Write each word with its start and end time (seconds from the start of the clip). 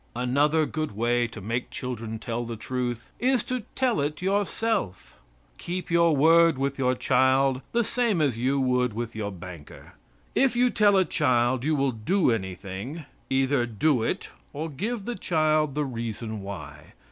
Another 0.15 0.65
good 0.65 0.93
way 0.95 1.27
to 1.27 1.39
make 1.41 1.69
children 1.69 2.17
tell 2.17 2.43
the 2.43 2.55
truth 2.55 3.11
is 3.19 3.43
to 3.43 3.65
tell 3.75 4.01
it 4.01 4.19
yourself. 4.19 5.15
Keep 5.59 5.91
your 5.91 6.15
word 6.15 6.57
with 6.57 6.79
your 6.79 6.95
child 6.95 7.61
the 7.71 7.83
same 7.83 8.19
as 8.19 8.35
you 8.35 8.59
would 8.59 8.93
with 8.93 9.15
your 9.15 9.31
banker. 9.31 9.93
If 10.33 10.55
you 10.55 10.71
tell 10.71 10.97
a 10.97 11.05
child 11.05 11.63
you 11.63 11.75
will 11.75 11.91
do 11.91 12.31
anything, 12.31 13.05
either 13.29 13.67
do 13.67 14.01
it 14.01 14.29
or 14.53 14.71
give 14.71 15.05
the 15.05 15.13
child 15.13 15.75
the 15.75 15.85
reason 15.85 16.41
why. 16.41 16.93